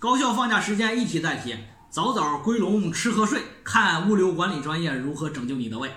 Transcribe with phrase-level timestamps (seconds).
[0.00, 1.54] 高校放假时间一提再提，
[1.90, 5.92] 早早归笼吃喝睡，看物流管理专业如何拯救你的胃。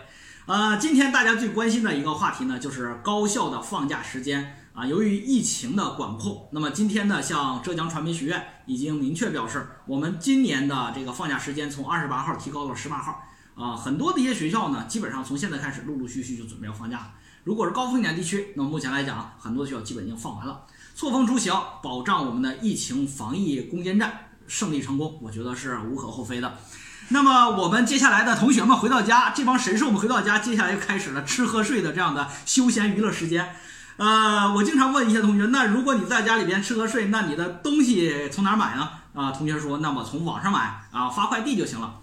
[0.45, 4.85] 呃，今天大家最关心的一个话题呢，就是高校的放假时间啊。
[4.85, 13.23] 由于疫情的管控，那么今天呢，像浙江传媒学院已经明确表示，我们今年的这个放假时间从二十八号提高到十八号
[13.55, 13.73] 啊。
[13.73, 17.11] 很多的一些学校呢，基本上从现在开始陆陆续续就准备要放假了。
[17.43, 20.61] 如果是高风险地区，那么目前来讲，很多学校基本已经放完了。
[20.95, 26.57] 错峰出行，保障我们的疫情防疫攻坚战胜利成功，我觉得是无可厚非的。
[27.09, 33.53] 那么我们接下来的同学们回到家，这帮神兽们回到家，接下来又开始了吃喝睡的这样的休闲娱乐时间。
[33.97, 38.89] 呃，我经常问一些同学，那如果你在家里边吃喝睡，那你的东西从哪买呢？
[39.13, 41.95] 啊，同学说，那么从网上买啊，发快递就行了。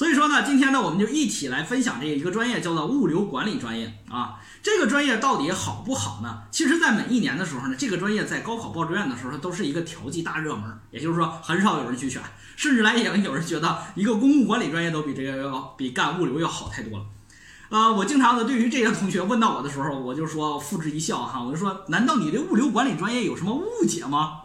[0.00, 4.40] 所以说呢，今天呢，我们就一起来分享这一个专业，叫做物流管理专业啊。
[4.62, 6.38] 这个专业到底好不好呢？
[6.50, 12.22] 其实，在每一年的时候呢，这个专业在高考报志愿的时候，它都是一个调剂大热门，也就是说，很少有人去选，
[12.56, 17.04] 甚至来讲，有人觉得一个公共管理专业都比这个要比干物流要好太多了。
[17.68, 24.44] 呃，我经常的对于这些同学问到我的时候，我就说付之一笑哈，我就说，难道你对物流管理专业有什么误解吗？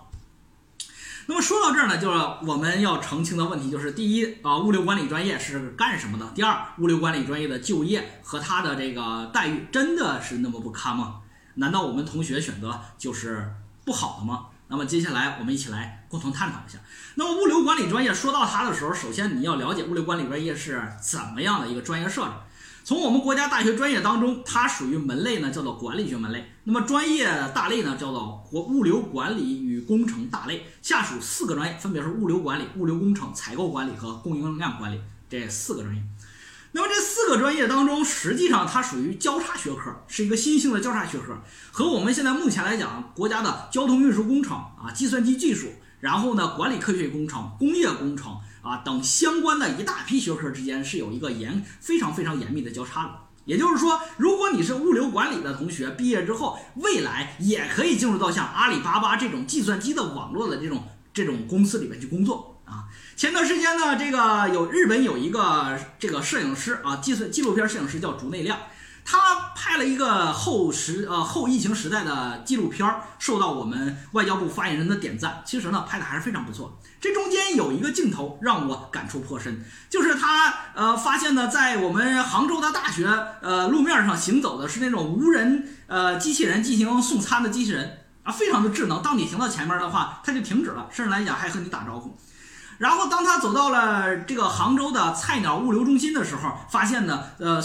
[1.27, 6.25] 那么说到这儿呢，就是我们要澄清的问题就是：第一啊，物流管理专业是干什么的？
[6.35, 11.21] 第二，物流管理专业的就业和它的这个待遇真的是那么不堪吗？
[11.55, 13.51] 难道我们同学选择就是
[13.83, 14.45] 不好的吗？
[14.67, 16.77] 那么接下来我们一起来共同探讨一下。
[17.15, 22.31] 那么物流管理专业说到它的时候，首先你要了解物流管理专业是怎么样的一个专业设置。
[22.85, 26.45] 从我们国家大学专业当中，它属于门类呢，叫做管理学门类。
[26.65, 36.03] 那么专业大类呢，叫做国物流管理与工程大类，下属四个专业，分别是物流管理、物流工程、采购管理和供应链管理这四个专业。
[36.73, 41.35] 那么这四个专业当中，实际上它属于交叉学科，是一个新兴的交叉学科，
[41.71, 45.69] 和我们现在目前来讲，国家的交通运输工程啊、计算机技术，
[46.01, 48.37] 然后呢，管理科学工程、工业工程。
[48.65, 53.11] 啊，等相关的一大批学科之间是有一个严非常非常严密的交叉的。
[53.45, 60.83] 也就是说，如果你是物流管理的同学，毕业之后未来也可以进入到像阿里巴巴这种计算机的网络的这种
[61.13, 62.85] 这种公司里面去工作啊。
[63.15, 68.57] 前段时间呢，这个有日本有一个这个摄影师啊，计算纪录片摄影师叫竹内亮。
[69.07, 75.43] 他拍了一个后时呃后疫情时代的纪录片儿，受到我们外交部发言人的点赞。
[75.45, 76.79] 其实呢，拍的还是非常不错。
[76.99, 83.07] 这中间有一个镜头让我感触颇深，就是他呃发现呢，在我们杭州的大学
[83.41, 89.03] 呃路面上行走的是那种无人呃机器人进行送餐的机器人啊，非常的智能。
[89.03, 92.17] 当你停到前面的话，它就停止了，甚至来讲还和你打招呼。
[92.79, 97.63] 然后当他走到了这个杭州的菜鸟物流中心的时候，发现呢呃。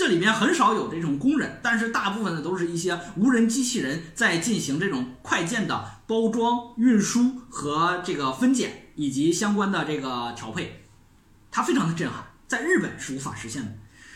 [0.00, 10.86] 这里面很少有这种工人，但是大部分的都是一些无人机器人在进行这种快件的包装、运输和这个分拣以及相关的这个调配，
[11.50, 13.70] 它非常的震撼，在日本是无法实现的。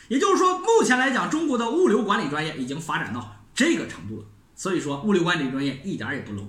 [0.09, 4.27] 也就是说，目前来讲，中国的物流管理专业已经发展到这个程度了。
[4.55, 6.47] 所以说，物流管理专业一点也不 low。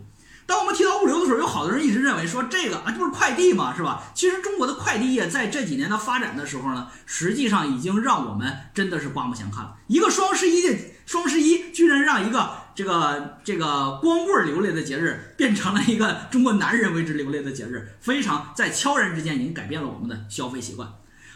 [0.47, 4.03] 当我们提到物流的时候，有好多人一直认为说这个啊，这不是快递吗，是吧？
[4.13, 9.75] 其实中国的快递业在这几年的发展的时候呢，实际上已经让我们真的是刮目相看了。
[9.87, 20.87] 一个双十一的双十一，居然让一个这个这个光棍流泪的节日，变成了一个中国男人为之流泪的节日，非常在悄然之间已经改变了我们的消费习惯。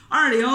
[0.07, 0.47] 二零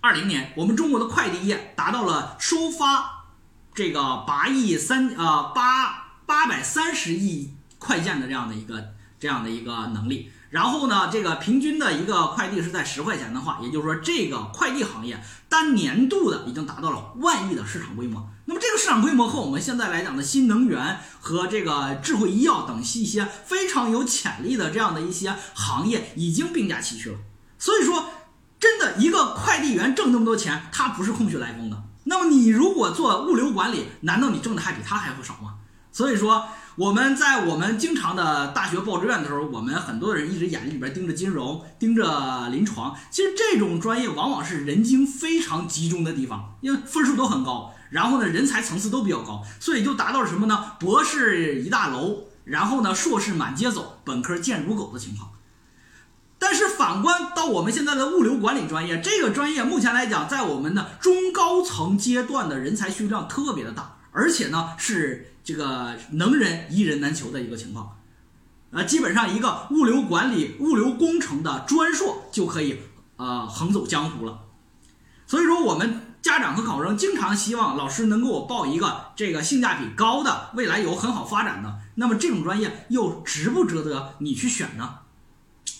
[0.00, 3.26] 二零年，我们中国的快递业达到了收发
[3.74, 6.01] 这个八亿三呃八。
[6.26, 18.28] 八百三十亿快件的这样的一个这样的一个能力，然后呢，这个平均的一个快递是在十块钱的话，也就是说，这个快递行业单年度的已经达到了万亿的市场规模。
[18.46, 27.18] 那么，这个市场规模和我们现在来讲的新能源和这个智慧医药等一些非常有潜力的这样的一些行业已经并驾齐驱了。
[27.58, 28.10] 所以说，
[28.58, 31.80] 真的一个快递员挣那么多钱，他不是空穴来风的。
[32.04, 35.54] 那么，你如果做物流管理，难道你挣的还比他还会少吗？
[35.92, 42.96] 所以说，我们在我们经常的大学报志愿的时候，我们很多人一直眼睛里边盯着金融，盯着临床。
[43.10, 50.72] 其实这种专业往往是人精非常集中的地方，因为分数都很高，然后呢，人才层次都比较高，所以就达到了什么呢？
[50.80, 55.28] 博士一大楼，然后呢，硕士满街走，本科见如狗的情况。
[56.38, 65.28] 但是反观到我们现在的物流管理专业，这个专业目前来讲，在我们的中高层阶段的人才需求量特别的大，而且呢是。
[65.44, 67.98] 这个能人一人难求的一个情况，
[68.70, 72.78] 啊，基本上一个物流管理、物流工程的专硕就可以
[73.16, 74.38] 呃横走江湖了。
[75.26, 81.80] 所以说，我们家长和考生经常希望老师能给我报一个这个性价比高的、未来有很好发展的。
[81.96, 84.98] 那么这种专业又值不值得你去选呢？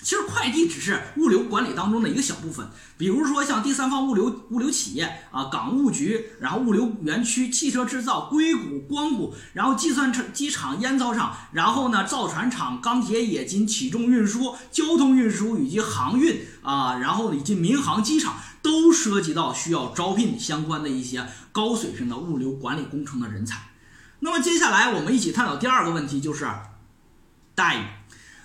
[0.03, 2.67] 其实快递只是物流管理当中的一个小部分，
[2.99, 23.69] 比如说像第三方物流物流企业啊、港务局，然后物流园区、汽车制造、硅谷、光谷，然后计算机厂、烟草厂，然后呢造船厂、钢铁、冶金、起重运输、交通运输以及航运啊，然后以及民航、机场，都涉及到需要招聘相关的一些高水平的物流管理工程的人才。
[24.19, 26.49] 那么接下来我们一起探讨第二个问题，就是
[27.55, 27.85] 待遇。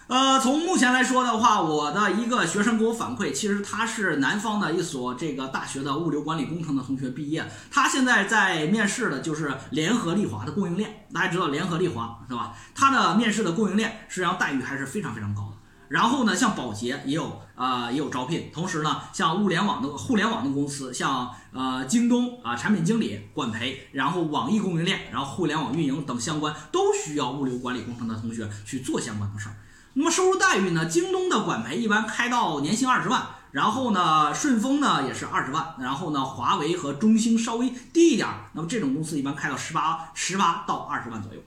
[0.07, 11.06] 呃，从目前来说的话，我的一个学生给我反馈，其实他是南方的一所这个大学的物流管理工程的同学毕业，他现在在面试的就是联合利华的供应链。
[11.13, 12.54] 大家知道联合利华是吧？
[12.74, 15.57] 他的面试的供应链实际上待遇还是非常非常高的。
[15.89, 29.56] 然后呢，像保洁也有啊也有招聘，同时呢，像物联网的互联网的公司，像呃京东啊产品经理管培，然后网易供应链，然后互联网运营等相关都需要物流管理工程的同学去做相关的事儿。
[30.00, 30.86] 那么收入待遇呢？
[30.86, 41.42] 京东的管培一般开到年薪二十万，然后呢，顺丰呢也是二十万，然后呢，华为和中兴稍微低一点，那么这种公司一般开到十八十八到二十万左右。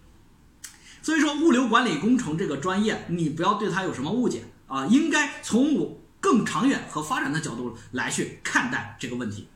[1.00, 9.46] 所以说，物流管理工程这个专业，你不要对它有什么误解啊，应该从我更长远和发展的角度来去看待这个问题。